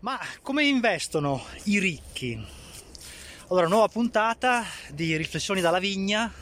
Ma 0.00 0.16
come 0.42 0.62
investono 0.62 1.44
i 1.64 1.80
ricchi? 1.80 2.40
Allora, 3.48 3.66
nuova 3.66 3.88
puntata 3.88 4.64
di 4.90 5.16
Riflessioni 5.16 5.60
dalla 5.60 5.80
vigna. 5.80 6.32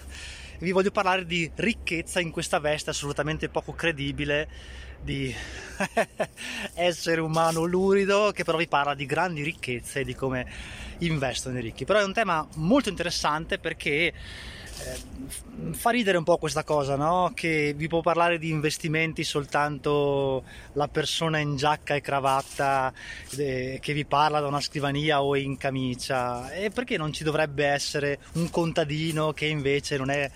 Vi 0.59 0.73
voglio 0.73 0.91
parlare 0.91 1.25
di 1.25 1.51
ricchezza 1.55 2.21
in 2.21 2.31
questa 2.31 2.59
veste 2.59 2.91
assolutamente 2.91 3.49
poco 3.49 3.73
credibile 3.73 4.47
di 5.01 5.35
essere 6.75 7.23
umano 7.23 7.65
lurido 7.65 8.31
che 8.35 8.45
però 8.45 8.59
vi 8.59 8.69
parla 8.69 8.95
di 8.95 9.07
grandi 9.07 9.43
ricchezze 9.43 10.01
e 10.01 10.05
di 10.05 10.15
come 10.15 10.47
investono 10.99 11.57
i 11.57 11.63
ricchi. 11.63 11.87
Però 11.87 11.99
è 11.99 12.05
un 12.05 12.13
tema 12.13 12.47
molto 12.57 12.91
interessante 12.91 13.59
perché 13.59 14.13
fa 15.73 15.91
ridere 15.91 16.19
un 16.19 16.25
po' 16.25 16.37
questa 16.37 16.65
cosa, 16.65 16.97
no? 16.97 17.33
Che 17.35 17.75
vi 17.77 17.89
può 17.89 18.01
parlare 18.01 18.39
di 18.39 18.51
investimenti 18.51 19.25
soltanto 19.25 20.45
la 20.75 20.89
persona 20.89 21.39
in 21.39 21.57
giacca 21.57 21.95
e 21.95 22.01
cravatta 22.01 22.93
eh, 23.37 23.79
che 23.81 23.93
vi 23.93 24.05
parla 24.05 24.41
da 24.41 24.47
una 24.47 24.61
scrivania 24.61 25.23
o 25.23 25.37
in 25.37 25.57
camicia. 25.57 26.51
E 26.53 26.71
perché 26.71 26.97
non 26.97 27.13
ci 27.13 27.25
dovrebbe 27.25 27.67
essere 27.67 28.19
un 28.33 28.51
contadino 28.51 29.33
che 29.33 29.47
invece 29.47 29.97
non 29.97 30.11
è 30.11 30.31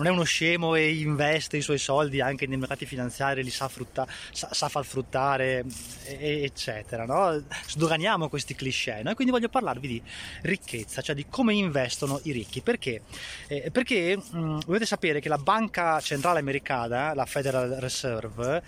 non 0.00 0.06
è 0.06 0.10
uno 0.10 0.24
scemo 0.24 0.74
e 0.76 0.94
investe 0.94 1.58
i 1.58 1.60
suoi 1.60 1.76
soldi 1.76 2.22
anche 2.22 2.46
nei 2.46 2.56
mercati 2.56 2.86
finanziari, 2.86 3.44
li 3.44 3.50
sa, 3.50 3.68
frutta, 3.68 4.06
sa, 4.32 4.48
sa 4.50 4.70
far 4.70 4.84
fruttare, 4.86 5.62
eccetera. 6.06 7.04
No? 7.04 7.42
Sdoganiamo 7.66 8.30
questi 8.30 8.54
cliché. 8.54 9.02
No? 9.02 9.10
E 9.10 9.14
quindi 9.14 9.30
voglio 9.30 9.50
parlarvi 9.50 9.86
di 9.86 10.02
ricchezza, 10.42 11.02
cioè 11.02 11.14
di 11.14 11.26
come 11.28 11.52
investono 11.52 12.18
i 12.22 12.32
ricchi. 12.32 12.62
Perché? 12.62 13.02
Eh, 13.46 13.70
perché 13.70 13.79
mh, 14.16 14.38
mm, 14.38 14.58
dovete 14.66 14.86
sapere 14.86 15.20
che 15.20 15.28
la 15.28 15.38
banca 15.38 16.00
centrale 16.00 16.38
americana, 16.38 17.14
la 17.14 17.26
Federal 17.26 17.68
Reserve, 17.70 18.62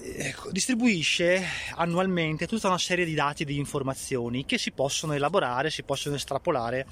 eh, 0.00 0.34
distribuisce 0.50 1.42
annualmente 1.74 2.46
tutta 2.46 2.68
una 2.68 2.78
serie 2.78 3.04
di 3.04 3.14
dati 3.14 3.42
e 3.42 3.46
di 3.46 3.58
informazioni 3.58 4.44
che 4.44 4.58
si 4.58 4.70
possono 4.70 5.12
elaborare, 5.12 5.70
si 5.70 5.82
possono 5.82 6.14
estrapolare 6.14 6.86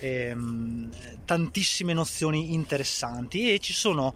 ehm, 0.00 0.90
tantissime 1.24 1.92
nozioni 1.92 2.52
interessanti 2.52 3.52
e 3.52 3.58
ci 3.58 3.72
sono 3.72 4.14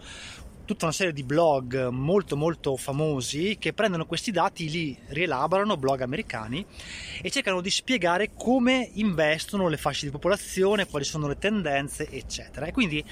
tutta 0.70 0.84
una 0.84 0.94
serie 0.94 1.12
di 1.12 1.24
blog 1.24 1.88
molto 1.88 2.36
molto 2.36 2.76
famosi 2.76 3.56
che 3.58 3.72
prendono 3.72 4.06
questi 4.06 4.30
dati, 4.30 4.70
li 4.70 4.96
rielaborano, 5.08 5.76
blog 5.76 6.00
americani, 6.02 6.64
e 7.20 7.28
cercano 7.28 7.60
di 7.60 7.70
spiegare 7.70 8.30
come 8.36 8.88
investono 8.92 9.66
le 9.66 9.76
fasce 9.76 10.04
di 10.04 10.12
popolazione, 10.12 10.86
quali 10.86 11.04
sono 11.04 11.26
le 11.26 11.38
tendenze, 11.38 12.08
eccetera. 12.08 12.66
E 12.66 12.72
quindi 12.72 13.04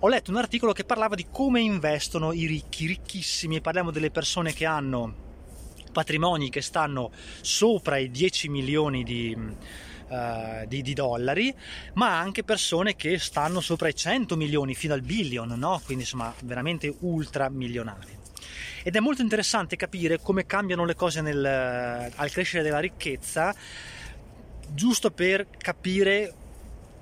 ho 0.00 0.06
letto 0.06 0.30
un 0.30 0.36
articolo 0.36 0.72
che 0.72 0.84
parlava 0.84 1.14
di 1.14 1.28
come 1.30 1.62
investono 1.62 2.34
i 2.34 2.44
ricchi, 2.44 2.84
ricchissimi, 2.84 3.62
parliamo 3.62 3.90
delle 3.90 4.10
persone 4.10 4.52
che 4.52 4.66
hanno 4.66 5.14
patrimoni 5.92 6.50
che 6.50 6.60
stanno 6.60 7.10
sopra 7.40 7.96
i 7.96 8.10
10 8.10 8.50
milioni 8.50 9.02
di 9.02 9.34
uh, 10.12 10.66
di, 10.66 10.82
di, 10.82 10.92
dollari, 10.92 11.54
ma 11.94 12.18
anche 12.18 12.44
persone 12.44 12.94
che 12.94 13.18
stanno 13.18 13.60
sopra 13.60 13.88
i 13.88 13.94
100 13.94 14.36
milioni 14.36 14.74
fino 14.74 14.94
al 14.94 15.00
billion, 15.00 15.48
no? 15.56 15.80
quindi 15.84 16.04
insomma 16.04 16.34
veramente 16.44 16.94
ultra 17.00 17.48
milionari. 17.48 18.20
Ed 18.84 18.96
è 18.96 19.00
molto 19.00 19.22
interessante 19.22 19.76
capire 19.76 20.20
come 20.20 20.44
cambiano 20.44 20.84
le 20.84 20.94
cose 20.94 21.20
nel, 21.20 21.44
al 21.44 22.30
crescere 22.30 22.62
della 22.62 22.80
ricchezza, 22.80 23.54
giusto 24.68 25.10
per 25.10 25.46
capire 25.56 26.34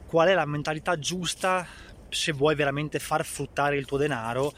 qual 0.06 0.28
è 0.28 0.34
la 0.34 0.44
mentalità 0.44 0.98
giusta 0.98 1.66
se 2.08 2.32
vuoi 2.32 2.54
veramente 2.54 2.98
far 2.98 3.24
fruttare 3.24 3.76
il 3.76 3.86
tuo 3.86 3.96
denaro, 3.96 4.52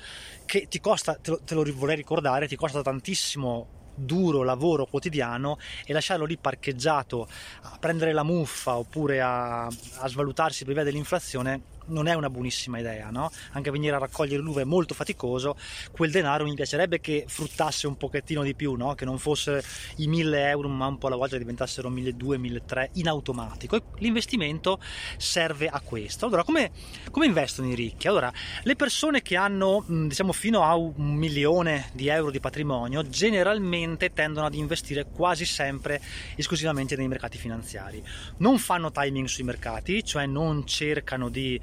che 0.46 0.66
ti 0.68 0.80
costa, 0.80 1.14
te 1.14 1.30
lo, 1.30 1.40
te 1.44 1.54
lo 1.54 1.64
vorrei 1.74 1.96
ricordare, 1.96 2.48
ti 2.48 2.56
costa 2.56 2.82
tantissimo 2.82 3.80
duro 3.94 4.42
lavoro 4.42 4.86
quotidiano 4.86 5.58
e 5.84 5.92
lasciarlo 5.92 6.24
lì 6.24 6.36
parcheggiato 6.36 7.28
a 7.62 7.76
prendere 7.78 8.12
la 8.12 8.22
muffa 8.22 8.76
oppure 8.76 9.20
a, 9.20 9.64
a 9.64 10.08
svalutarsi 10.08 10.64
per 10.64 10.74
via 10.74 10.84
dell'inflazione 10.84 11.72
non 11.86 12.06
è 12.06 12.14
una 12.14 12.30
buonissima 12.30 12.78
idea, 12.78 13.10
no? 13.10 13.30
Anche 13.52 13.70
venire 13.70 13.96
a 13.96 13.98
raccogliere 13.98 14.42
l'uva 14.42 14.60
è 14.60 14.64
molto 14.64 14.94
faticoso, 14.94 15.56
quel 15.90 16.10
denaro 16.10 16.44
mi 16.44 16.54
piacerebbe 16.54 17.00
che 17.00 17.24
fruttasse 17.26 17.86
un 17.86 17.96
pochettino 17.96 18.42
di 18.42 18.54
più, 18.54 18.74
no? 18.74 18.94
Che 18.94 19.04
non 19.04 19.18
fosse 19.18 19.62
i 19.96 20.06
1000 20.06 20.48
euro, 20.48 20.68
ma 20.68 20.86
un 20.86 20.98
po' 20.98 21.08
alla 21.08 21.16
volta 21.16 21.36
diventassero 21.36 21.88
1200, 21.88 22.40
1300 22.40 22.98
in 23.00 23.08
automatico. 23.08 23.76
E 23.76 23.82
l'investimento 23.98 24.80
serve 25.16 25.68
a 25.68 25.80
questo. 25.80 26.26
Allora, 26.26 26.44
come, 26.44 26.70
come 27.10 27.26
investono 27.26 27.68
i 27.68 27.74
ricchi? 27.74 28.08
Allora, 28.08 28.32
le 28.62 28.76
persone 28.76 29.22
che 29.22 29.36
hanno, 29.36 29.84
diciamo, 29.86 30.32
fino 30.32 30.62
a 30.62 30.74
un 30.76 31.14
milione 31.14 31.90
di 31.92 32.08
euro 32.08 32.30
di 32.30 32.40
patrimonio, 32.40 33.06
generalmente 33.08 33.91
tendono 33.96 34.46
ad 34.46 34.54
investire 34.54 35.06
quasi 35.06 35.44
sempre 35.44 36.00
esclusivamente 36.36 36.96
nei 36.96 37.08
mercati 37.08 37.38
finanziari. 37.38 38.02
Non 38.38 38.58
fanno 38.58 38.90
timing 38.90 39.26
sui 39.26 39.44
mercati, 39.44 40.04
cioè 40.04 40.26
non 40.26 40.66
cercano 40.66 41.28
di 41.28 41.60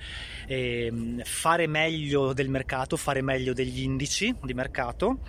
eh, 0.47 0.91
fare 1.23 1.67
meglio 1.67 2.33
del 2.33 2.49
mercato, 2.49 2.97
fare 2.97 3.21
meglio 3.21 3.53
degli 3.53 3.81
indici 3.81 4.35
di 4.41 4.53
mercato, 4.53 5.19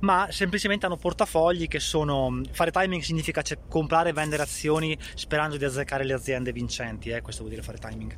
ma 0.00 0.28
semplicemente 0.30 0.86
hanno 0.86 0.96
portafogli 0.96 1.68
che 1.68 1.80
sono 1.80 2.40
fare 2.50 2.70
timing 2.70 3.02
significa 3.02 3.42
comprare 3.68 4.10
e 4.10 4.12
vendere 4.12 4.42
azioni 4.42 4.96
sperando 5.14 5.56
di 5.56 5.64
azzeccare 5.64 6.04
le 6.04 6.12
aziende 6.12 6.52
vincenti, 6.52 7.10
eh, 7.10 7.22
questo 7.22 7.42
vuol 7.42 7.54
dire 7.54 7.64
fare 7.64 7.78
timing. 7.78 8.16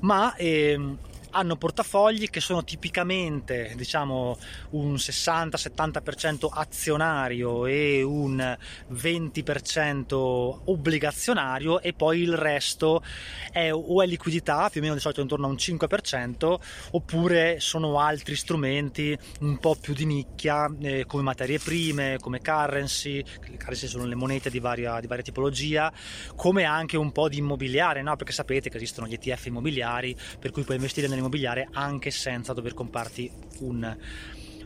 Ma 0.00 0.34
eh, 0.34 0.96
hanno 1.32 1.56
portafogli 1.56 2.28
che 2.30 2.40
sono 2.40 2.64
tipicamente 2.64 3.72
diciamo 3.76 4.38
un 4.70 4.94
60-70% 4.94 6.48
azionario 6.50 7.66
e 7.66 8.02
un 8.02 8.56
20% 8.92 10.60
obbligazionario 10.64 11.80
e 11.80 11.92
poi 11.92 12.20
il 12.20 12.36
resto 12.36 13.02
è 13.50 13.72
o 13.72 14.02
è 14.02 14.06
liquidità 14.06 14.68
più 14.70 14.80
o 14.80 14.82
meno 14.82 14.94
di 14.94 15.00
solito 15.00 15.20
intorno 15.20 15.46
a 15.46 15.50
un 15.50 15.56
5% 15.56 16.58
oppure 16.92 17.60
sono 17.60 17.98
altri 17.98 18.36
strumenti 18.36 19.16
un 19.40 19.58
po' 19.58 19.76
più 19.80 19.94
di 19.94 20.04
nicchia 20.04 20.70
eh, 20.80 21.01
come 21.06 21.22
materie 21.22 21.58
prime 21.58 22.18
come 22.20 22.40
currency 22.40 23.22
le 23.48 23.56
currency 23.56 23.86
sono 23.86 24.04
le 24.04 24.14
monete 24.14 24.50
di 24.50 24.58
varia, 24.58 25.00
di 25.00 25.06
varia 25.06 25.24
tipologia 25.24 25.92
come 26.36 26.64
anche 26.64 26.96
un 26.96 27.12
po' 27.12 27.28
di 27.28 27.38
immobiliare 27.38 28.02
no? 28.02 28.16
perché 28.16 28.32
sapete 28.32 28.70
che 28.70 28.76
esistono 28.76 29.06
gli 29.06 29.14
ETF 29.14 29.46
immobiliari 29.46 30.16
per 30.38 30.50
cui 30.50 30.62
puoi 30.62 30.76
investire 30.76 31.06
nelle 31.06 31.20
immobiliare 31.20 31.68
anche 31.72 32.10
senza 32.10 32.52
dover 32.52 32.74
comprarti 32.74 33.30
un, 33.60 33.96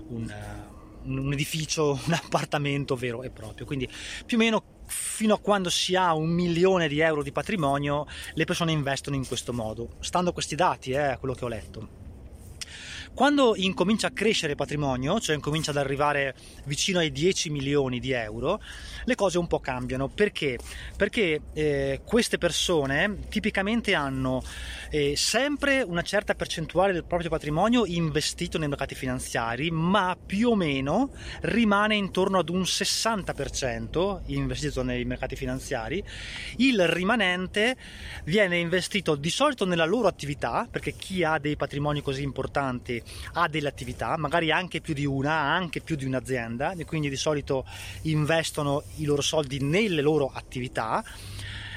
un, 0.09 0.35
un 1.05 1.33
edificio, 1.33 1.99
un 2.07 2.13
appartamento 2.13 2.97
vero 2.97 3.23
e 3.23 3.31
proprio. 3.31 3.67
Quindi 3.67 3.89
più 4.25 4.37
o 4.37 4.41
meno 4.41 4.65
fino 4.87 5.35
a 5.35 5.39
quando 5.39 5.71
si 5.71 5.97
ha 5.97 6.15
un 6.15 6.29
milione 6.29 6.89
di 6.89 7.01
euro 7.01 7.23
di 7.23 7.33
patrimonio 7.33 8.07
le 8.35 8.45
persone 8.45 8.73
investono 8.73 9.17
in 9.17 9.27
questo 9.27 9.53
modo, 9.53 9.97
stando 10.01 10.31
a 10.31 10.33
questi 10.33 10.55
dati, 10.55 10.93
eh, 10.93 11.17
quello 11.19 11.35
che 11.35 11.45
ho 11.45 11.49
letto. 11.49 12.05
Quando 13.17 13.57
incomincia 13.57 14.09
a 14.09 14.11
crescere 14.11 14.53
il 14.53 14.59
patrimonio, 14.59 15.19
cioè 15.21 15.37
incomincia 15.37 15.71
ad 15.71 15.79
arrivare 15.79 16.35
vicino 16.67 16.99
ai 16.99 17.11
10 17.11 17.49
milioni 17.49 17.99
di 17.99 18.11
euro, 18.11 18.61
le 19.07 19.15
cose 19.15 19.39
un 19.39 19.47
po' 19.47 19.59
cambiano. 19.59 20.09
Perché? 20.09 20.59
Perché 20.99 21.41
eh, 21.55 22.03
queste 22.05 22.37
persone 22.37 23.21
tipicamente 23.31 23.95
hanno 23.95 24.43
eh, 24.91 25.17
sempre 25.17 25.81
una 25.81 26.03
certa 26.03 26.35
percentuale 26.35 26.93
del 26.93 27.05
proprio 27.05 27.31
patrimonio 27.31 27.87
investito 27.87 28.59
nei 28.59 28.69
mercati 28.69 28.95
finanziari, 28.95 29.71
ma 29.71 30.15
più 30.15 30.51
o 30.51 30.55
meno 30.55 31.11
rimane 31.41 31.95
intorno 31.95 32.39
ad 32.39 32.51
un 32.51 32.61
60% 32.61 34.25
investito 34.27 34.83
nei 34.83 35.07
mercati 35.07 35.37
finanziari. 35.37 36.05
Il 36.57 36.87
rimanente 36.87 37.79
viene 38.25 38.59
investito 38.59 39.15
di 39.15 39.31
solito 39.31 39.65
nella 39.65 39.87
loro 39.87 40.07
attività, 40.07 40.69
perché 40.71 40.93
chi 40.93 41.25
ha 41.25 41.39
dei 41.39 41.57
patrimoni 41.57 42.03
così 42.03 42.23
importanti 42.23 43.05
ha 43.35 43.49
delle 43.49 43.69
attività, 43.69 44.17
magari 44.17 44.51
anche 44.51 44.81
più 44.81 44.95
di 44.95 45.05
una, 45.05 45.33
anche 45.33 45.81
più 45.81 45.97
di 45.97 46.05
un'azienda, 46.05 46.73
e 46.73 46.85
quindi 46.85 47.09
di 47.09 47.17
solito 47.17 47.65
investono 48.03 48.83
i 48.97 49.05
loro 49.05 49.23
soldi 49.23 49.61
nelle 49.61 50.03
loro 50.03 50.31
attività. 50.33 51.05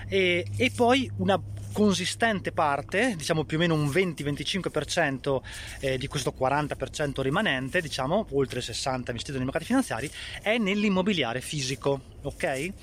E, 0.07 0.45
e, 0.55 0.71
poi 0.75 1.09
una 1.17 1.39
consistente 1.71 2.51
parte, 2.51 3.15
diciamo 3.15 3.43
più 3.43 3.57
o 3.57 3.59
meno 3.59 3.73
un 3.73 3.87
20-25% 3.87 5.41
eh, 5.79 5.97
di 5.97 6.07
questo 6.07 6.33
40% 6.37 7.21
rimanente, 7.21 7.81
diciamo 7.81 8.27
oltre 8.31 8.61
60 8.61 9.11
investito 9.11 9.37
nei 9.37 9.45
mercati 9.45 9.65
finanziari, 9.65 10.09
è 10.41 10.57
nell'immobiliare 10.57 11.41
fisico, 11.41 12.01
ok? 12.21 12.73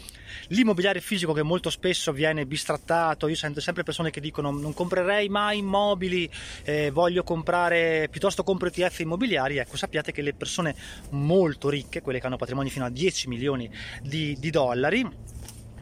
L'immobiliare 0.48 1.00
fisico 1.00 1.32
che 1.32 1.42
molto 1.42 1.70
spesso 1.70 2.12
viene 2.12 2.46
bistrattato, 2.46 3.28
io 3.28 3.34
sento 3.34 3.60
sempre 3.60 3.82
persone 3.82 4.10
che 4.10 4.20
dicono 4.20 4.50
non 4.50 4.74
comprerei 4.74 5.28
mai 5.28 5.58
immobili, 5.58 6.30
eh, 6.64 6.90
voglio 6.90 7.22
comprare, 7.22 8.08
piuttosto 8.10 8.42
compro 8.42 8.68
ETF 8.68 9.00
immobiliari, 9.00 9.58
ecco 9.58 9.76
sappiate 9.76 10.12
che 10.12 10.22
le 10.22 10.34
persone 10.34 10.74
molto 11.10 11.68
ricche, 11.68 12.02
quelle 12.02 12.20
che 12.20 12.26
hanno 12.26 12.36
patrimoni 12.36 12.70
fino 12.70 12.84
a 12.84 12.90
10 12.90 13.28
milioni 13.28 13.70
di, 14.02 14.36
di 14.38 14.50
dollari, 14.50 15.08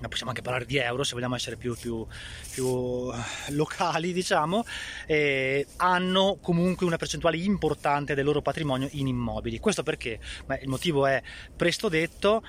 ma 0.04 0.08
possiamo 0.08 0.30
anche 0.30 0.42
parlare 0.42 0.66
di 0.66 0.76
euro 0.76 1.02
se 1.02 1.14
vogliamo 1.14 1.34
essere 1.34 1.56
più, 1.56 1.74
più, 1.74 2.06
più 2.50 3.10
eh, 3.12 3.52
locali, 3.52 4.12
diciamo, 4.12 4.64
eh, 5.06 5.66
hanno 5.76 6.38
comunque 6.40 6.86
una 6.86 6.96
percentuale 6.96 7.38
importante 7.38 8.14
del 8.14 8.24
loro 8.24 8.42
patrimonio 8.42 8.88
in 8.92 9.06
immobili. 9.06 9.58
Questo 9.58 9.82
perché? 9.82 10.20
Beh, 10.44 10.60
il 10.62 10.68
motivo 10.68 11.06
è 11.06 11.22
presto 11.56 11.88
detto 11.88 12.42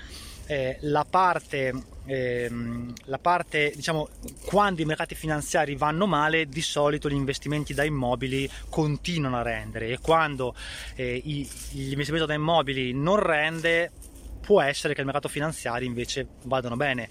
eh, 0.47 0.77
la 0.81 1.05
parte, 1.09 1.73
eh, 2.05 2.51
la 3.05 3.17
parte, 3.17 3.71
diciamo, 3.73 4.09
quando 4.43 4.81
i 4.81 4.85
mercati 4.85 5.15
finanziari 5.15 5.75
vanno 5.75 6.05
male, 6.05 6.47
di 6.47 6.61
solito 6.61 7.09
gli 7.09 7.13
investimenti 7.13 7.73
da 7.73 7.83
immobili 7.83 8.49
continuano 8.69 9.37
a 9.37 9.41
rendere 9.41 9.89
e 9.89 9.99
quando 9.99 10.53
eh, 10.95 11.21
i, 11.23 11.49
l'investimento 11.71 12.27
da 12.27 12.33
immobili 12.33 12.93
non 12.93 13.15
rende, 13.15 13.91
può 14.45 14.61
essere 14.61 14.93
che 14.93 14.99
il 14.99 15.07
mercato 15.07 15.27
finanziario 15.27 15.87
invece 15.87 16.27
vadano 16.43 16.75
bene. 16.75 17.09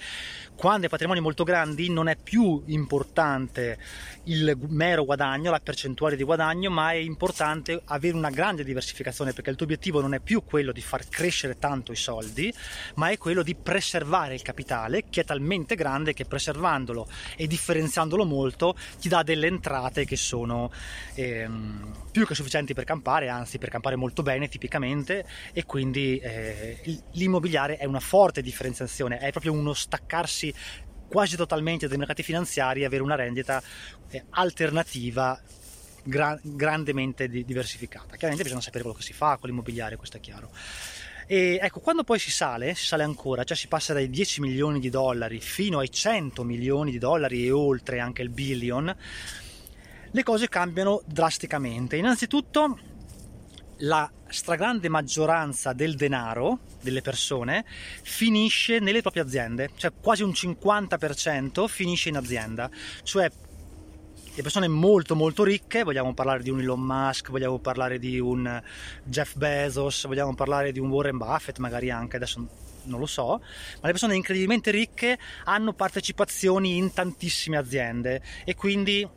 Quando 0.54 0.84
hai 0.84 0.88
patrimoni 0.88 1.18
molto 1.18 1.42
grandi 1.42 1.90
non 1.90 2.06
è 2.06 2.16
più 2.16 2.62
importante 2.66 3.76
il 4.24 4.56
mero 4.68 5.04
guadagno, 5.04 5.50
la 5.50 5.58
percentuale 5.58 6.14
di 6.14 6.22
guadagno, 6.22 6.70
ma 6.70 6.92
è 6.92 6.94
importante 6.94 7.82
avere 7.86 8.16
una 8.16 8.30
grande 8.30 8.62
diversificazione 8.62 9.32
perché 9.32 9.50
il 9.50 9.56
tuo 9.56 9.66
obiettivo 9.66 10.00
non 10.00 10.14
è 10.14 10.20
più 10.20 10.44
quello 10.44 10.70
di 10.70 10.80
far 10.80 11.08
crescere 11.08 11.58
tanto 11.58 11.90
i 11.90 11.96
soldi, 11.96 12.54
ma 12.94 13.08
è 13.08 13.18
quello 13.18 13.42
di 13.42 13.56
preservare 13.56 14.34
il 14.34 14.42
capitale 14.42 15.04
che 15.10 15.22
è 15.22 15.24
talmente 15.24 15.74
grande 15.74 16.14
che 16.14 16.26
preservandolo 16.26 17.08
e 17.36 17.48
differenziandolo 17.48 18.24
molto 18.24 18.76
ti 19.00 19.08
dà 19.08 19.24
delle 19.24 19.48
entrate 19.48 20.04
che 20.04 20.16
sono 20.16 20.70
ehm, 21.14 21.92
più 22.12 22.24
che 22.26 22.36
sufficienti 22.36 22.74
per 22.74 22.84
campare, 22.84 23.28
anzi 23.28 23.58
per 23.58 23.70
campare 23.70 23.96
molto 23.96 24.22
bene 24.22 24.46
tipicamente 24.46 25.26
e 25.52 25.64
quindi 25.64 26.18
eh, 26.18 26.78
l'immobiliare 27.24 27.76
è 27.76 27.84
una 27.84 28.00
forte 28.00 28.42
differenziazione, 28.42 29.18
è 29.18 29.30
proprio 29.30 29.52
uno 29.52 29.72
staccarsi 29.72 30.54
quasi 31.08 31.36
totalmente 31.36 31.88
dai 31.88 31.98
mercati 31.98 32.22
finanziari 32.22 32.82
e 32.82 32.84
avere 32.84 33.02
una 33.02 33.14
rendita 33.14 33.62
eh, 34.10 34.24
alternativa 34.30 35.40
gra- 36.02 36.38
grandemente 36.42 37.28
di- 37.28 37.44
diversificata. 37.44 38.16
Chiaramente 38.16 38.42
bisogna 38.42 38.62
sapere 38.62 38.82
quello 38.82 38.98
che 38.98 39.04
si 39.04 39.12
fa 39.12 39.36
con 39.38 39.48
l'immobiliare, 39.48 39.96
questo 39.96 40.16
è 40.16 40.20
chiaro. 40.20 40.50
E 41.26 41.58
ecco, 41.60 41.80
quando 41.80 42.04
poi 42.04 42.18
si 42.18 42.30
sale, 42.30 42.74
si 42.74 42.84
sale 42.84 43.02
ancora, 43.02 43.44
cioè 43.44 43.56
si 43.56 43.66
passa 43.66 43.94
dai 43.94 44.10
10 44.10 44.42
milioni 44.42 44.78
di 44.78 44.90
dollari 44.90 45.40
fino 45.40 45.78
ai 45.78 45.90
100 45.90 46.44
milioni 46.44 46.90
di 46.90 46.98
dollari 46.98 47.46
e 47.46 47.50
oltre 47.50 47.98
anche 47.98 48.20
il 48.20 48.28
billion, 48.28 48.94
le 50.10 50.22
cose 50.22 50.48
cambiano 50.48 51.02
drasticamente. 51.06 51.96
Innanzitutto 51.96 52.78
la 53.78 54.10
stragrande 54.28 54.88
maggioranza 54.88 55.72
del 55.72 55.94
denaro 55.94 56.60
delle 56.80 57.02
persone 57.02 57.64
finisce 58.02 58.78
nelle 58.78 59.00
proprie 59.00 59.22
aziende, 59.22 59.70
cioè 59.76 59.92
quasi 60.00 60.22
un 60.22 60.30
50% 60.30 61.66
finisce 61.66 62.08
in 62.08 62.16
azienda, 62.16 62.70
cioè 63.02 63.30
le 64.36 64.42
persone 64.42 64.66
molto 64.66 65.14
molto 65.14 65.44
ricche, 65.44 65.84
vogliamo 65.84 66.12
parlare 66.12 66.42
di 66.42 66.50
un 66.50 66.60
Elon 66.60 66.80
Musk, 66.80 67.30
vogliamo 67.30 67.60
parlare 67.60 68.00
di 68.00 68.18
un 68.18 68.60
Jeff 69.04 69.36
Bezos, 69.36 70.06
vogliamo 70.06 70.34
parlare 70.34 70.72
di 70.72 70.80
un 70.80 70.90
Warren 70.90 71.16
Buffett 71.16 71.58
magari 71.58 71.90
anche, 71.90 72.16
adesso 72.16 72.44
non 72.84 72.98
lo 72.98 73.06
so, 73.06 73.40
ma 73.80 73.86
le 73.86 73.90
persone 73.90 74.16
incredibilmente 74.16 74.70
ricche 74.70 75.18
hanno 75.44 75.72
partecipazioni 75.72 76.76
in 76.76 76.92
tantissime 76.92 77.56
aziende 77.56 78.20
e 78.44 78.54
quindi 78.56 79.08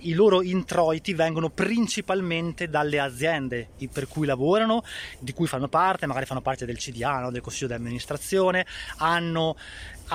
i 0.00 0.12
loro 0.12 0.42
introiti 0.42 1.14
vengono 1.14 1.50
principalmente 1.50 2.68
dalle 2.68 2.98
aziende 2.98 3.70
per 3.92 4.08
cui 4.08 4.26
lavorano, 4.26 4.84
di 5.18 5.32
cui 5.32 5.46
fanno 5.46 5.68
parte, 5.68 6.06
magari 6.06 6.26
fanno 6.26 6.40
parte 6.40 6.66
del 6.66 6.78
CDA, 6.78 7.20
no? 7.20 7.30
del 7.30 7.40
consiglio 7.40 7.68
di 7.68 7.74
amministrazione, 7.74 8.66
hanno 8.98 9.56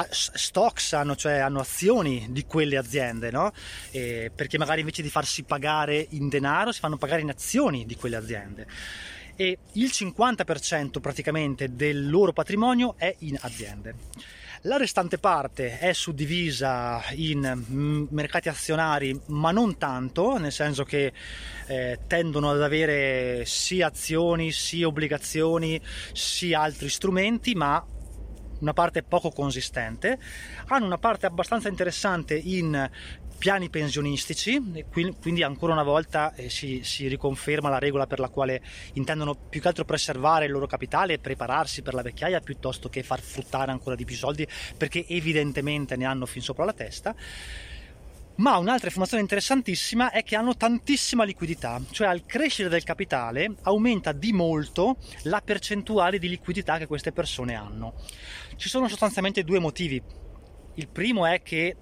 stocks, 0.10 0.94
hanno, 0.94 1.16
cioè 1.16 1.38
hanno 1.38 1.60
azioni 1.60 2.28
di 2.30 2.46
quelle 2.46 2.78
aziende, 2.78 3.32
no? 3.32 3.52
perché 3.92 4.58
magari 4.58 4.80
invece 4.82 5.02
di 5.02 5.10
farsi 5.10 5.44
pagare 5.44 6.08
in 6.12 6.30
denaro 6.30 6.72
si 6.72 6.80
fanno 6.80 6.98
pagare 6.98 7.22
in 7.22 7.30
azioni 7.30 7.86
di 7.86 7.96
quelle 7.96 8.16
aziende 8.16 8.68
e 9.36 9.58
il 9.74 9.90
50% 9.92 11.00
praticamente 11.00 11.76
del 11.76 12.10
loro 12.10 12.34
patrimonio 12.34 12.96
è 12.98 13.14
in 13.20 13.38
aziende. 13.42 13.96
La 14.66 14.78
restante 14.78 15.18
parte 15.18 15.78
è 15.78 15.92
suddivisa 15.92 17.04
in 17.16 18.08
mercati 18.10 18.48
azionari, 18.48 19.20
ma 19.26 19.52
non 19.52 19.78
tanto, 19.78 20.38
nel 20.38 20.54
senso 20.54 20.86
che 20.86 21.12
eh, 21.68 22.00
tendono 22.08 22.52
ad 22.52 22.62
avere 22.62 23.44
sia 23.46 23.88
azioni, 23.88 24.54
sia 24.54 24.88
obbligazioni, 24.88 25.82
sia 26.14 26.62
altri 26.62 26.88
strumenti, 26.88 27.56
ma 27.56 27.86
una 28.64 28.74
parte 28.74 29.04
poco 29.04 29.30
consistente, 29.30 30.18
hanno 30.68 30.86
una 30.86 30.98
parte 30.98 31.26
abbastanza 31.26 31.68
interessante 31.68 32.36
in 32.36 32.90
piani 33.38 33.70
pensionistici, 33.70 34.86
quindi 35.20 35.44
ancora 35.44 35.74
una 35.74 35.84
volta 35.84 36.34
eh, 36.34 36.50
si, 36.50 36.82
si, 36.84 37.08
riconferma 37.08 37.70
la 37.70 37.78
regola 37.78 38.08
per 38.08 38.20
la 38.20 38.30
quale 38.30 38.62
intendono 38.94 39.36
più 39.36 39.60
che 39.60 39.68
altro 39.68 39.84
preservare 39.84 40.46
il 40.46 40.52
loro 40.52 40.66
capitale 40.66 41.14
e 41.14 41.20
prepararsi 41.20 41.82
per 41.82 41.94
la 41.94 42.02
vecchiaia 42.02 42.40
piuttosto 42.40 42.88
che 42.88 43.04
far 43.04 43.20
fruttare 43.20 43.72
ancora 43.72 43.96
di 43.96 44.06
più 44.06 44.16
soldi 44.16 44.48
perché 44.78 45.06
evidentemente 45.08 45.98
ne 45.98 46.06
hanno 46.06 46.26
fin 46.26 46.42
sopra 46.42 46.64
la 46.64 46.74
testa. 46.74 47.14
Ma 48.36 48.58
un'altra 48.58 48.88
informazione 48.88 49.22
interessantissima 49.22 50.10
è 50.10 50.24
che 50.24 50.36
hanno 50.36 50.56
tantissima 50.56 51.24
liquidità, 51.24 51.80
cioè 51.92 52.08
al 52.08 52.26
crescere 52.26 52.68
del 52.68 52.84
capitale 52.84 53.58
aumenta 53.62 54.12
di 54.12 54.34
molto 54.34 54.98
la 55.24 55.40
percentuale 55.42 56.18
di 56.18 56.28
liquidità 56.28 56.80
che 56.80 56.88
queste 56.88 57.12
persone 57.12 57.54
hanno. 57.54 57.94
Ci 58.56 58.70
sono 58.70 58.88
sostanzialmente 58.88 59.44
due 59.44 59.60
motivi. 59.60 60.02
Il 60.76 60.88
primo 60.88 61.28
è 61.28 61.44
che 61.44 61.76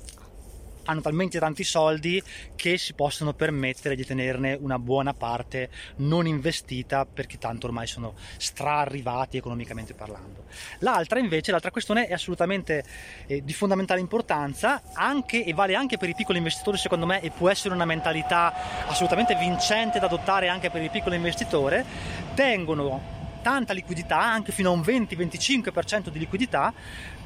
hanno 0.86 1.02
talmente 1.02 1.40
tanti 1.40 1.64
soldi 1.64 2.22
che 2.56 2.78
si 2.78 2.94
possono 2.94 3.34
permettere 3.34 3.96
di 3.96 4.06
tenerne 4.06 4.58
una 4.60 4.80
buona 4.80 5.14
parte 5.14 5.70
non 5.98 6.28
investita 6.28 7.06
perché 7.06 7.38
tanto 7.38 7.68
ormai 7.68 7.88
sono 7.88 8.14
straarrivati 8.38 9.38
economicamente 9.38 9.94
parlando. 9.94 10.46
L'altra 10.80 11.20
invece, 11.20 11.52
l'altra 11.52 11.72
questione 11.72 12.08
è 12.08 12.14
assolutamente 12.14 12.84
eh, 13.28 13.44
di 13.44 13.54
fondamentale 13.54 14.00
importanza 14.00 14.82
anche 14.94 15.44
e 15.44 15.54
vale 15.54 15.76
anche 15.76 15.98
per 15.98 16.10
i 16.10 16.16
piccoli 16.16 16.38
investitori 16.38 16.78
secondo 16.78 17.06
me 17.06 17.22
e 17.22 17.30
può 17.32 17.50
essere 17.50 17.74
una 17.74 17.86
mentalità 17.86 18.88
assolutamente 18.88 19.36
vincente 19.36 20.00
da 20.00 20.06
adottare 20.06 20.48
anche 20.48 20.70
per 20.70 20.82
il 20.82 20.90
piccolo 20.90 21.16
investitore, 21.16 21.86
tengono 22.34 23.20
tanta 23.42 23.74
liquidità, 23.74 24.20
anche 24.20 24.52
fino 24.52 24.70
a 24.70 24.74
un 24.74 24.82
20-25% 24.82 26.10
di 26.10 26.20
liquidità, 26.20 26.74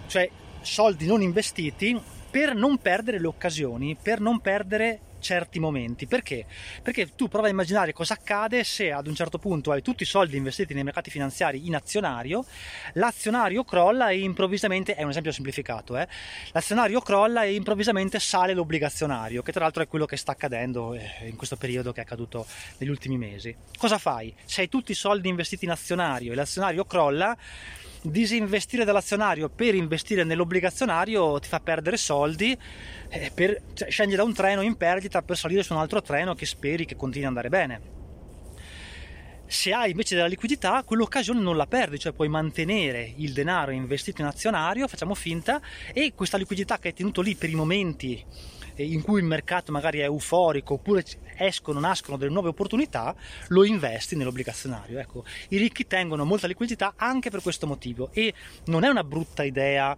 cioè 0.07 0.29
soldi 0.61 1.05
non 1.05 1.21
investiti 1.21 1.99
per 2.35 2.53
non 2.53 2.79
perdere 2.79 3.17
le 3.17 3.27
occasioni, 3.27 3.95
per 3.95 4.19
non 4.19 4.41
perdere 4.41 4.99
certi 5.21 5.57
momenti. 5.57 6.05
Perché? 6.05 6.45
Perché 6.81 7.15
tu 7.15 7.29
prova 7.29 7.47
a 7.47 7.49
immaginare 7.49 7.93
cosa 7.93 8.15
accade 8.15 8.65
se 8.65 8.91
ad 8.91 9.07
un 9.07 9.15
certo 9.15 9.39
punto 9.39 9.71
hai 9.71 9.81
tutti 9.81 10.03
i 10.03 10.05
soldi 10.05 10.35
investiti 10.35 10.73
nei 10.73 10.83
mercati 10.83 11.09
finanziari 11.09 11.65
in 11.65 11.75
azionario, 11.75 12.43
l'azionario 12.95 13.63
crolla 13.63 14.09
e 14.09 14.19
improvvisamente, 14.19 14.95
è 14.95 15.03
un 15.03 15.11
esempio 15.11 15.31
semplificato, 15.31 15.95
eh? 15.95 16.09
l'azionario 16.51 16.99
crolla 16.99 17.43
e 17.43 17.53
improvvisamente 17.53 18.19
sale 18.19 18.53
l'obbligazionario, 18.53 19.41
che 19.41 19.53
tra 19.53 19.62
l'altro 19.62 19.83
è 19.83 19.88
quello 19.88 20.05
che 20.05 20.17
sta 20.17 20.33
accadendo 20.33 20.93
eh, 20.93 21.29
in 21.29 21.38
questo 21.38 21.55
periodo 21.55 21.93
che 21.93 22.01
è 22.01 22.03
accaduto 22.03 22.45
negli 22.79 22.89
ultimi 22.89 23.17
mesi. 23.17 23.55
Cosa 23.77 23.98
fai? 23.98 24.36
Se 24.43 24.60
hai 24.60 24.67
tutti 24.67 24.91
i 24.91 24.95
soldi 24.95 25.29
investiti 25.29 25.63
in 25.63 25.71
azionario 25.71 26.33
e 26.33 26.36
l'azionario 26.36 26.83
crolla, 26.83 27.38
disinvestire 28.05 28.85
dall'azionario 28.85 29.50
per 29.50 29.75
investire 29.75 30.24
nell'obbligazionario 30.24 31.39
ti 31.39 31.47
fa 31.47 31.59
perdere 31.59 31.97
soldi, 31.97 32.57
eh, 33.09 33.31
per, 33.33 33.62
cioè, 33.74 33.89
scendi 33.89 34.15
da 34.15 34.24
un 34.24 34.33
treno 34.33 34.62
in 34.62 34.75
perdita 34.75 35.21
per 35.21 35.38
salire 35.38 35.63
su 35.63 35.74
un 35.74 35.79
altro 35.79 36.01
treno 36.01 36.33
che 36.35 36.45
speri 36.45 36.85
che 36.85 36.95
continui 36.95 37.27
ad 37.27 37.35
andare 37.35 37.50
bene. 37.50 37.94
Se 39.47 39.71
hai 39.71 39.91
invece 39.91 40.15
della 40.15 40.27
liquidità, 40.27 40.83
quell'occasione 40.83 41.39
non 41.39 41.55
la 41.55 41.67
perdi, 41.67 41.99
cioè 41.99 42.13
puoi 42.13 42.27
mantenere 42.27 43.13
il 43.17 43.31
denaro 43.31 43.71
investito 43.71 44.21
in 44.21 44.27
azionario, 44.27 44.87
facciamo 44.87 45.13
finta, 45.13 45.61
e 45.93 46.13
questa 46.15 46.37
liquidità 46.37 46.79
che 46.79 46.89
hai 46.89 46.93
tenuto 46.93 47.21
lì 47.21 47.35
per 47.35 47.49
i 47.49 47.55
momenti 47.55 48.25
in 48.77 49.01
cui 49.01 49.19
il 49.19 49.25
mercato 49.25 49.71
magari 49.71 49.99
è 49.99 50.03
euforico 50.03 50.73
oppure 50.73 51.03
escono, 51.37 51.79
nascono 51.79 52.17
delle 52.17 52.31
nuove 52.31 52.49
opportunità, 52.49 53.15
lo 53.49 53.63
investi 53.63 54.15
nell'obbligazionario. 54.15 54.99
Ecco, 54.99 55.23
i 55.49 55.57
ricchi 55.57 55.87
tengono 55.87 56.25
molta 56.25 56.47
liquidità 56.47 56.93
anche 56.97 57.29
per 57.29 57.41
questo 57.41 57.67
motivo 57.67 58.09
e 58.11 58.33
non 58.65 58.83
è 58.83 58.89
una 58.89 59.03
brutta 59.03 59.43
idea. 59.43 59.95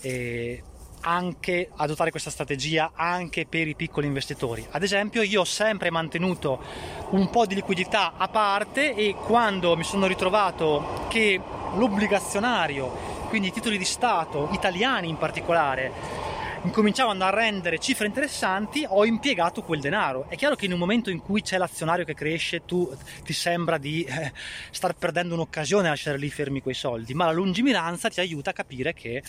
Eh, 0.00 0.62
anche 1.00 1.70
adottare 1.76 2.10
questa 2.10 2.30
strategia 2.30 2.92
anche 2.94 3.46
per 3.46 3.68
i 3.68 3.74
piccoli 3.74 4.06
investitori. 4.06 4.66
Ad 4.70 4.82
esempio, 4.82 5.22
io 5.22 5.40
ho 5.40 5.44
sempre 5.44 5.90
mantenuto 5.90 6.62
un 7.10 7.30
po' 7.30 7.46
di 7.46 7.54
liquidità 7.54 8.14
a 8.16 8.28
parte 8.28 8.94
e 8.94 9.14
quando 9.14 9.76
mi 9.76 9.84
sono 9.84 10.06
ritrovato 10.06 11.06
che 11.08 11.40
l'obbligazionario, 11.74 12.88
quindi 13.28 13.48
i 13.48 13.52
titoli 13.52 13.78
di 13.78 13.84
Stato 13.84 14.48
italiani 14.52 15.08
in 15.08 15.16
particolare, 15.16 16.28
incominciavano 16.62 17.24
a 17.24 17.30
rendere 17.30 17.78
cifre 17.78 18.06
interessanti, 18.06 18.84
ho 18.86 19.04
impiegato 19.06 19.62
quel 19.62 19.80
denaro. 19.80 20.26
È 20.28 20.36
chiaro 20.36 20.56
che 20.56 20.66
in 20.66 20.72
un 20.72 20.78
momento 20.78 21.10
in 21.10 21.20
cui 21.20 21.42
c'è 21.42 21.56
l'azionario 21.56 22.04
che 22.04 22.14
cresce, 22.14 22.64
tu 22.64 22.90
ti 23.24 23.32
sembra 23.32 23.78
di 23.78 24.04
eh, 24.04 24.32
star 24.70 24.94
perdendo 24.94 25.34
un'occasione 25.34 25.86
a 25.86 25.90
lasciare 25.90 26.18
lì 26.18 26.28
fermi 26.30 26.60
quei 26.60 26.74
soldi, 26.74 27.14
ma 27.14 27.26
la 27.26 27.32
lungimiranza 27.32 28.08
ti 28.08 28.20
aiuta 28.20 28.50
a 28.50 28.52
capire 28.52 28.92
che 28.92 29.22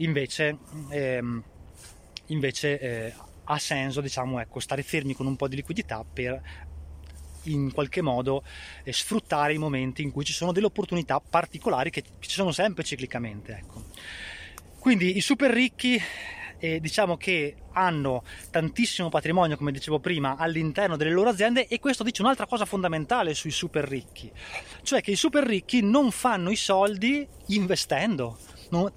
invece, 0.00 0.58
ehm, 0.90 1.42
invece 2.26 2.78
eh, 2.78 3.14
ha 3.44 3.58
senso, 3.58 4.00
diciamo, 4.00 4.40
ecco, 4.40 4.60
stare 4.60 4.82
fermi 4.82 5.14
con 5.14 5.26
un 5.26 5.36
po' 5.36 5.48
di 5.48 5.56
liquidità 5.56 6.04
per 6.04 6.40
in 7.44 7.72
qualche 7.72 8.02
modo 8.02 8.42
eh, 8.84 8.92
sfruttare 8.92 9.54
i 9.54 9.58
momenti 9.58 10.02
in 10.02 10.10
cui 10.12 10.24
ci 10.24 10.32
sono 10.34 10.52
delle 10.52 10.66
opportunità 10.66 11.20
particolari 11.20 11.90
che 11.90 12.02
ci 12.18 12.30
sono 12.30 12.52
sempre 12.52 12.84
ciclicamente. 12.84 13.52
Ecco. 13.52 13.84
Quindi 14.78 15.16
i 15.16 15.20
super 15.20 15.50
ricchi 15.50 16.00
eh, 16.58 16.80
diciamo 16.80 17.16
che 17.16 17.56
hanno 17.72 18.22
tantissimo 18.50 19.08
patrimonio, 19.08 19.56
come 19.56 19.72
dicevo 19.72 19.98
prima, 19.98 20.36
all'interno 20.36 20.96
delle 20.96 21.10
loro 21.10 21.30
aziende 21.30 21.66
e 21.66 21.80
questo 21.80 22.04
dice 22.04 22.22
un'altra 22.22 22.46
cosa 22.46 22.66
fondamentale 22.66 23.34
sui 23.34 23.50
super 23.50 23.88
ricchi, 23.88 24.30
cioè 24.82 25.00
che 25.00 25.12
i 25.12 25.16
super 25.16 25.44
ricchi 25.44 25.82
non 25.82 26.10
fanno 26.10 26.50
i 26.50 26.56
soldi 26.56 27.26
investendo. 27.46 28.38
Non, 28.70 28.92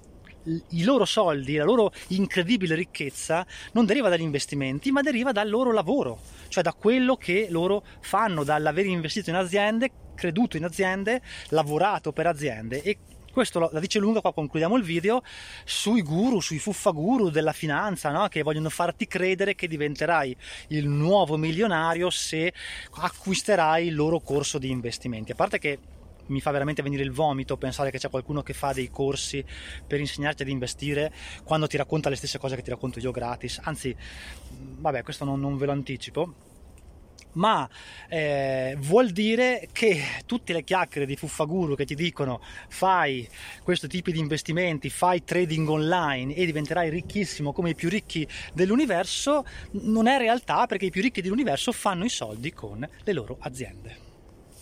i 0.70 0.84
loro 0.84 1.04
soldi, 1.04 1.56
la 1.56 1.64
loro 1.64 1.92
incredibile 2.08 2.74
ricchezza 2.74 3.46
non 3.72 3.86
deriva 3.86 4.08
dagli 4.08 4.22
investimenti, 4.22 4.90
ma 4.90 5.00
deriva 5.00 5.32
dal 5.32 5.48
loro 5.48 5.72
lavoro, 5.72 6.20
cioè 6.48 6.62
da 6.62 6.72
quello 6.72 7.16
che 7.16 7.46
loro 7.50 7.84
fanno, 8.00 8.44
dall'aver 8.44 8.86
investito 8.86 9.30
in 9.30 9.36
aziende, 9.36 9.90
creduto 10.14 10.56
in 10.56 10.64
aziende, 10.64 11.22
lavorato 11.48 12.12
per 12.12 12.26
aziende 12.26 12.82
e 12.82 12.98
questo 13.34 13.68
la 13.72 13.80
dice 13.80 13.98
lunga, 13.98 14.20
qua 14.20 14.32
concludiamo 14.32 14.76
il 14.76 14.84
video, 14.84 15.20
sui 15.64 16.02
guru, 16.02 16.40
sui 16.40 16.60
fuffaguru 16.60 17.30
della 17.30 17.52
finanza, 17.52 18.10
no? 18.10 18.28
che 18.28 18.42
vogliono 18.42 18.70
farti 18.70 19.08
credere 19.08 19.56
che 19.56 19.66
diventerai 19.66 20.36
il 20.68 20.86
nuovo 20.86 21.36
milionario 21.36 22.10
se 22.10 22.54
acquisterai 22.92 23.88
il 23.88 23.94
loro 23.96 24.20
corso 24.20 24.58
di 24.58 24.70
investimenti. 24.70 25.32
A 25.32 25.34
parte 25.34 25.58
che 25.58 25.78
mi 26.26 26.40
fa 26.40 26.50
veramente 26.50 26.82
venire 26.82 27.02
il 27.02 27.12
vomito 27.12 27.56
pensare 27.56 27.90
che 27.90 27.98
c'è 27.98 28.10
qualcuno 28.10 28.42
che 28.42 28.52
fa 28.52 28.72
dei 28.72 28.90
corsi 28.90 29.44
per 29.86 30.00
insegnarti 30.00 30.42
ad 30.42 30.48
investire 30.48 31.12
quando 31.44 31.66
ti 31.66 31.76
racconta 31.76 32.08
le 32.08 32.16
stesse 32.16 32.38
cose 32.38 32.56
che 32.56 32.62
ti 32.62 32.70
racconto 32.70 32.98
io 32.98 33.10
gratis. 33.10 33.60
Anzi, 33.62 33.94
vabbè, 34.50 35.02
questo 35.02 35.24
non, 35.24 35.40
non 35.40 35.56
ve 35.56 35.66
lo 35.66 35.72
anticipo 35.72 36.52
ma 37.34 37.68
eh, 38.08 38.76
vuol 38.78 39.10
dire 39.10 39.68
che 39.72 40.02
tutte 40.26 40.52
le 40.52 40.64
chiacchiere 40.64 41.06
di 41.06 41.16
fuffaguru 41.16 41.74
che 41.74 41.84
ti 41.84 41.94
dicono 41.94 42.40
fai 42.68 43.28
questo 43.62 43.86
tipo 43.86 44.10
di 44.10 44.18
investimenti, 44.18 44.90
fai 44.90 45.24
trading 45.24 45.68
online 45.68 46.34
e 46.34 46.44
diventerai 46.46 46.90
ricchissimo 46.90 47.52
come 47.52 47.70
i 47.70 47.74
più 47.74 47.88
ricchi 47.88 48.26
dell'universo, 48.52 49.44
non 49.72 50.06
è 50.06 50.18
realtà 50.18 50.66
perché 50.66 50.86
i 50.86 50.90
più 50.90 51.02
ricchi 51.02 51.22
dell'universo 51.22 51.72
fanno 51.72 52.04
i 52.04 52.10
soldi 52.10 52.52
con 52.52 52.86
le 53.02 53.12
loro 53.12 53.36
aziende. 53.40 54.03